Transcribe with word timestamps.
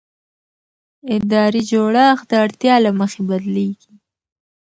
اداري 1.15 1.61
جوړښت 1.71 2.25
د 2.29 2.31
اړتیا 2.43 2.75
له 2.85 2.91
مخې 2.99 3.21
بدلېږي. 3.29 3.93